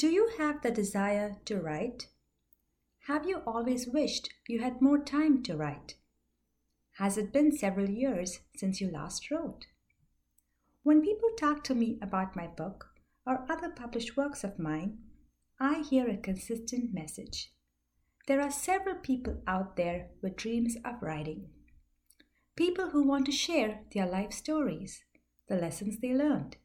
Do 0.00 0.08
you 0.08 0.30
have 0.38 0.62
the 0.62 0.70
desire 0.70 1.36
to 1.44 1.60
write? 1.60 2.06
Have 3.00 3.28
you 3.28 3.42
always 3.46 3.86
wished 3.86 4.30
you 4.48 4.60
had 4.60 4.80
more 4.80 4.98
time 4.98 5.42
to 5.42 5.58
write? 5.58 5.96
Has 6.92 7.18
it 7.18 7.34
been 7.34 7.52
several 7.54 7.90
years 7.90 8.40
since 8.56 8.80
you 8.80 8.90
last 8.90 9.30
wrote? 9.30 9.66
When 10.84 11.02
people 11.02 11.28
talk 11.38 11.62
to 11.64 11.74
me 11.74 11.98
about 12.00 12.34
my 12.34 12.46
book 12.46 12.94
or 13.26 13.44
other 13.50 13.68
published 13.68 14.16
works 14.16 14.42
of 14.42 14.58
mine, 14.58 15.00
I 15.60 15.82
hear 15.82 16.08
a 16.08 16.16
consistent 16.16 16.94
message. 16.94 17.52
There 18.26 18.40
are 18.40 18.50
several 18.50 18.94
people 18.94 19.42
out 19.46 19.76
there 19.76 20.08
with 20.22 20.34
dreams 20.34 20.78
of 20.82 21.02
writing. 21.02 21.50
People 22.56 22.88
who 22.88 23.06
want 23.06 23.26
to 23.26 23.32
share 23.32 23.82
their 23.92 24.06
life 24.06 24.32
stories, 24.32 25.04
the 25.46 25.56
lessons 25.56 25.98
they 25.98 26.14
learned. 26.14 26.56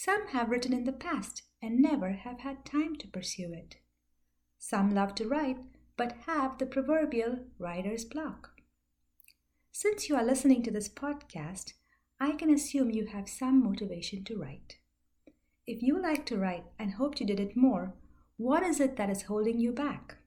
Some 0.00 0.28
have 0.28 0.50
written 0.50 0.72
in 0.72 0.84
the 0.84 0.92
past 0.92 1.42
and 1.60 1.80
never 1.80 2.12
have 2.12 2.38
had 2.38 2.64
time 2.64 2.94
to 2.98 3.08
pursue 3.08 3.52
it. 3.52 3.78
Some 4.56 4.94
love 4.94 5.16
to 5.16 5.26
write 5.26 5.58
but 5.96 6.18
have 6.24 6.58
the 6.58 6.66
proverbial 6.66 7.40
writer's 7.58 8.04
block. 8.04 8.60
Since 9.72 10.08
you 10.08 10.14
are 10.14 10.24
listening 10.24 10.62
to 10.62 10.70
this 10.70 10.88
podcast, 10.88 11.72
I 12.20 12.30
can 12.30 12.48
assume 12.48 12.92
you 12.92 13.06
have 13.06 13.28
some 13.28 13.60
motivation 13.60 14.22
to 14.26 14.38
write. 14.38 14.76
If 15.66 15.82
you 15.82 16.00
like 16.00 16.24
to 16.26 16.38
write 16.38 16.66
and 16.78 16.92
hoped 16.92 17.18
you 17.18 17.26
did 17.26 17.40
it 17.40 17.56
more, 17.56 17.94
what 18.36 18.62
is 18.62 18.78
it 18.78 18.94
that 18.98 19.10
is 19.10 19.22
holding 19.22 19.58
you 19.58 19.72
back? 19.72 20.18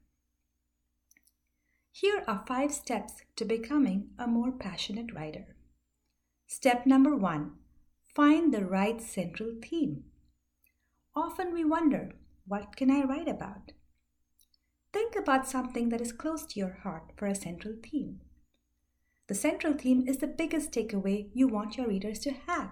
Here 1.94 2.26
are 2.28 2.44
five 2.45 2.73
steps 2.73 3.22
to 3.38 3.45
becoming 3.45 4.09
a 4.20 4.28
more 4.28 4.52
passionate 4.52 5.14
writer. 5.14 5.56
Step 6.45 6.86
number 6.86 7.16
one 7.16 7.53
find 8.16 8.54
the 8.54 8.66
right 8.66 9.02
central 9.02 9.54
theme. 9.62 10.04
Often 11.16 11.54
we 11.54 11.64
wonder, 11.64 12.12
what 12.46 12.76
can 12.76 12.92
I 12.92 13.04
write 13.04 13.28
about? 13.28 13.72
Think 14.94 15.16
about 15.16 15.48
something 15.48 15.90
that 15.90 16.02
is 16.02 16.12
close 16.12 16.45
to 16.45 16.59
your 16.59 16.80
heart 16.84 17.12
for 17.16 17.26
a 17.26 17.36
central 17.36 17.76
theme. 17.81 18.20
The 19.28 19.36
central 19.36 19.73
theme 19.73 20.08
is 20.08 20.18
the 20.18 20.28
biggest 20.28 20.72
takeaway 20.72 21.30
you 21.34 21.48
want 21.48 21.78
your 21.78 21.88
readers 21.88 22.20
to 22.20 22.31
have. 22.48 22.72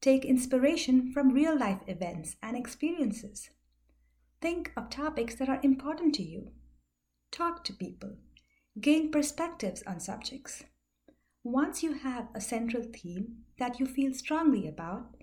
Take 0.00 0.24
inspiration 0.24 1.12
from 1.12 1.34
real 1.34 1.58
life 1.58 1.80
events 1.86 2.36
and 2.42 2.56
experiences. 2.56 3.50
Think 4.40 4.72
of 4.76 4.90
topics 4.90 5.34
that 5.36 5.48
are 5.48 5.60
important 5.62 6.14
to 6.16 6.22
you. 6.22 6.52
Talk 7.30 7.64
to 7.64 7.72
people. 7.72 8.16
Gain 8.80 9.10
perspectives 9.10 9.82
on 9.86 10.00
subjects. 10.00 10.64
Once 11.46 11.82
you 11.82 11.92
have 11.92 12.28
a 12.34 12.40
central 12.40 12.82
theme 12.82 13.36
that 13.58 13.78
you 13.78 13.84
feel 13.84 14.14
strongly 14.14 14.66
about, 14.66 15.14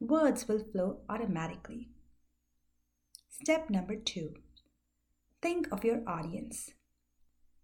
words 0.00 0.48
will 0.48 0.64
flow 0.72 1.00
automatically. 1.10 1.90
Step 3.28 3.68
number 3.68 3.94
two 3.94 4.34
think 5.42 5.70
of 5.70 5.84
your 5.84 6.00
audience. 6.08 6.70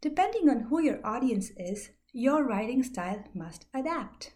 Depending 0.03 0.51
on 0.51 0.65
who 0.65 0.79
your 0.79 1.01
audience 1.03 1.53
is, 1.57 1.89
your 2.13 2.45
writing 2.45 2.83
style 2.83 3.25
must 3.33 3.65
adapt. 3.73 4.35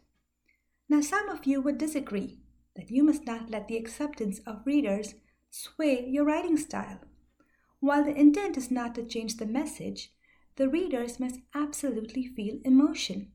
Now, 0.89 1.03
some 1.03 1.29
of 1.29 1.45
you 1.45 1.61
would 1.61 1.77
disagree 1.77 2.39
that 2.77 2.91
you 2.91 3.05
must 3.05 3.27
not 3.27 3.51
let 3.51 3.69
the 3.69 3.77
acceptance 3.77 4.41
of 4.47 4.65
readers 4.65 5.17
sway 5.51 6.03
your 6.09 6.25
writing 6.25 6.57
style. 6.57 7.01
While 7.81 8.05
the 8.05 8.19
intent 8.19 8.57
is 8.57 8.71
not 8.71 8.95
to 8.95 9.05
change 9.05 9.37
the 9.37 9.45
message, 9.45 10.13
the 10.57 10.67
readers 10.67 11.21
must 11.21 11.41
absolutely 11.55 12.27
feel 12.27 12.59
emotion. 12.65 13.33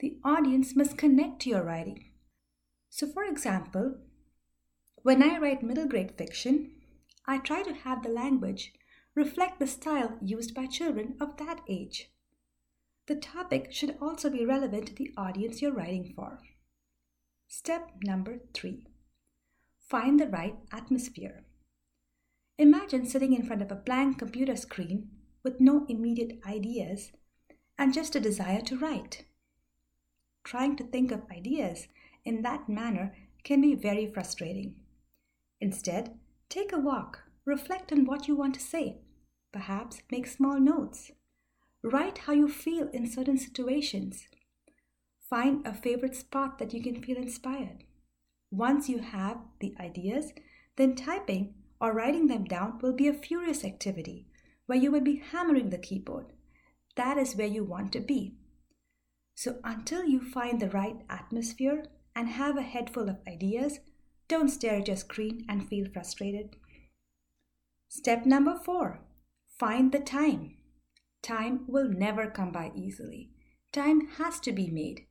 The 0.00 0.18
audience 0.24 0.74
must 0.74 0.98
connect 0.98 1.42
to 1.42 1.50
your 1.50 1.62
writing. 1.62 2.10
So, 2.90 3.06
for 3.06 3.24
example, 3.24 3.96
when 5.02 5.22
I 5.22 5.38
write 5.38 5.62
middle 5.62 5.86
grade 5.86 6.12
fiction, 6.16 6.72
I 7.26 7.38
try 7.38 7.62
to 7.62 7.74
have 7.74 8.02
the 8.02 8.08
language 8.08 8.72
reflect 9.14 9.58
the 9.58 9.66
style 9.66 10.18
used 10.20 10.54
by 10.54 10.66
children 10.66 11.14
of 11.20 11.36
that 11.36 11.60
age. 11.68 12.10
The 13.06 13.16
topic 13.16 13.72
should 13.72 13.96
also 14.00 14.30
be 14.30 14.44
relevant 14.44 14.86
to 14.88 14.94
the 14.94 15.12
audience 15.16 15.60
you're 15.60 15.72
writing 15.72 16.12
for. 16.16 16.40
Step 17.48 17.90
number 18.02 18.40
three 18.52 18.86
find 19.88 20.18
the 20.18 20.26
right 20.26 20.56
atmosphere. 20.72 21.44
Imagine 22.58 23.06
sitting 23.06 23.34
in 23.34 23.44
front 23.46 23.60
of 23.60 23.70
a 23.70 23.76
blank 23.76 24.18
computer 24.18 24.56
screen 24.56 25.10
with 25.42 25.60
no 25.60 25.84
immediate 25.88 26.40
ideas 26.48 27.12
and 27.78 27.92
just 27.92 28.16
a 28.16 28.20
desire 28.20 28.62
to 28.62 28.78
write. 28.78 29.26
Trying 30.44 30.76
to 30.76 30.84
think 30.84 31.10
of 31.10 31.22
ideas 31.30 31.88
in 32.24 32.42
that 32.42 32.68
manner 32.68 33.14
can 33.42 33.60
be 33.60 33.74
very 33.74 34.06
frustrating. 34.06 34.76
Instead, 35.60 36.18
take 36.48 36.72
a 36.72 36.78
walk, 36.78 37.24
reflect 37.44 37.92
on 37.92 38.04
what 38.04 38.28
you 38.28 38.36
want 38.36 38.54
to 38.54 38.60
say, 38.60 38.98
perhaps 39.52 40.02
make 40.10 40.26
small 40.26 40.60
notes. 40.60 41.10
Write 41.82 42.18
how 42.18 42.32
you 42.32 42.48
feel 42.48 42.88
in 42.88 43.10
certain 43.10 43.38
situations. 43.38 44.28
Find 45.28 45.66
a 45.66 45.74
favorite 45.74 46.14
spot 46.14 46.58
that 46.58 46.72
you 46.72 46.82
can 46.82 47.02
feel 47.02 47.16
inspired. 47.16 47.84
Once 48.50 48.88
you 48.88 48.98
have 48.98 49.38
the 49.60 49.74
ideas, 49.80 50.32
then 50.76 50.94
typing 50.94 51.54
or 51.80 51.92
writing 51.92 52.26
them 52.26 52.44
down 52.44 52.78
will 52.80 52.92
be 52.92 53.08
a 53.08 53.12
furious 53.12 53.64
activity 53.64 54.26
where 54.66 54.78
you 54.78 54.90
will 54.90 55.00
be 55.00 55.22
hammering 55.32 55.70
the 55.70 55.78
keyboard. 55.78 56.26
That 56.96 57.18
is 57.18 57.36
where 57.36 57.46
you 57.46 57.64
want 57.64 57.92
to 57.92 58.00
be. 58.00 58.34
So, 59.44 59.58
until 59.62 60.06
you 60.06 60.22
find 60.22 60.58
the 60.58 60.70
right 60.70 60.96
atmosphere, 61.10 61.84
and 62.16 62.30
have 62.30 62.56
a 62.56 62.62
head 62.62 62.88
full 62.88 63.10
of 63.10 63.18
ideas, 63.28 63.78
don't 64.26 64.48
stare 64.48 64.76
at 64.76 64.88
your 64.88 64.96
screen 64.96 65.44
and 65.50 65.68
feel 65.68 65.86
frustrated. 65.92 66.56
Step 67.86 68.24
number 68.24 68.58
four 68.64 69.02
find 69.58 69.92
the 69.92 69.98
time. 69.98 70.56
Time 71.20 71.66
will 71.66 71.90
never 71.90 72.30
come 72.30 72.52
by 72.52 72.72
easily. 72.74 73.32
Time 73.70 74.08
has 74.16 74.40
to 74.40 74.50
be 74.50 74.70
made. 74.70 75.04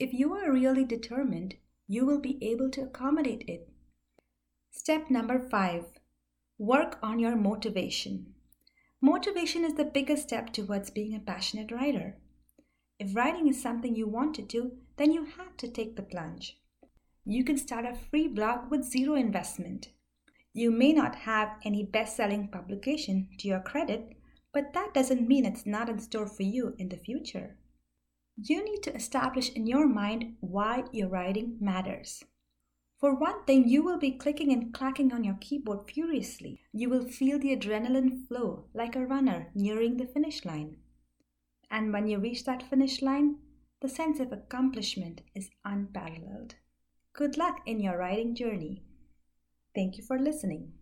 If 0.00 0.12
you 0.12 0.34
are 0.34 0.50
really 0.50 0.84
determined, 0.84 1.54
you 1.86 2.04
will 2.04 2.18
be 2.18 2.42
able 2.42 2.70
to 2.70 2.82
accommodate 2.82 3.44
it. 3.46 3.68
Step 4.72 5.10
number 5.10 5.38
five 5.38 5.84
work 6.58 6.98
on 7.04 7.20
your 7.20 7.36
motivation. 7.36 8.34
Motivation 9.00 9.64
is 9.64 9.74
the 9.74 9.84
biggest 9.84 10.24
step 10.24 10.52
towards 10.52 10.90
being 10.90 11.14
a 11.14 11.20
passionate 11.20 11.70
writer. 11.70 12.16
If 13.00 13.16
writing 13.16 13.48
is 13.48 13.62
something 13.62 13.96
you 13.96 14.06
want 14.06 14.34
to 14.34 14.42
do, 14.42 14.72
then 14.98 15.10
you 15.10 15.24
have 15.24 15.56
to 15.56 15.68
take 15.68 15.96
the 15.96 16.02
plunge. 16.02 16.58
You 17.24 17.44
can 17.44 17.56
start 17.56 17.86
a 17.86 17.94
free 17.94 18.28
blog 18.28 18.70
with 18.70 18.84
zero 18.84 19.14
investment. 19.14 19.88
You 20.52 20.70
may 20.70 20.92
not 20.92 21.14
have 21.14 21.56
any 21.64 21.82
best 21.82 22.14
selling 22.14 22.48
publication 22.48 23.30
to 23.38 23.48
your 23.48 23.60
credit, 23.60 24.18
but 24.52 24.74
that 24.74 24.92
doesn't 24.92 25.26
mean 25.26 25.46
it's 25.46 25.64
not 25.64 25.88
in 25.88 25.98
store 25.98 26.26
for 26.26 26.42
you 26.42 26.74
in 26.76 26.90
the 26.90 26.98
future. 26.98 27.56
You 28.36 28.62
need 28.62 28.82
to 28.82 28.94
establish 28.94 29.48
in 29.48 29.66
your 29.66 29.86
mind 29.86 30.36
why 30.40 30.84
your 30.92 31.08
writing 31.08 31.56
matters. 31.58 32.22
For 32.98 33.14
one 33.14 33.44
thing, 33.46 33.66
you 33.66 33.82
will 33.82 33.98
be 33.98 34.10
clicking 34.10 34.52
and 34.52 34.74
clacking 34.74 35.10
on 35.14 35.24
your 35.24 35.38
keyboard 35.40 35.90
furiously. 35.90 36.60
You 36.70 36.90
will 36.90 37.08
feel 37.08 37.38
the 37.38 37.56
adrenaline 37.56 38.28
flow 38.28 38.66
like 38.74 38.94
a 38.94 39.06
runner 39.06 39.50
nearing 39.54 39.96
the 39.96 40.04
finish 40.04 40.44
line. 40.44 40.76
And 41.70 41.92
when 41.92 42.08
you 42.08 42.18
reach 42.18 42.44
that 42.44 42.62
finish 42.62 43.00
line, 43.00 43.36
the 43.80 43.88
sense 43.88 44.20
of 44.20 44.32
accomplishment 44.32 45.22
is 45.34 45.50
unparalleled. 45.64 46.56
Good 47.12 47.36
luck 47.36 47.58
in 47.66 47.80
your 47.80 47.98
writing 47.98 48.34
journey. 48.34 48.82
Thank 49.74 49.96
you 49.96 50.04
for 50.04 50.18
listening. 50.18 50.72